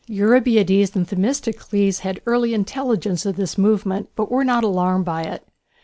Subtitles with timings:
[0.09, 5.47] Eurybiades and Themistocles had early intelligence of this movement, but were not alarmed by it.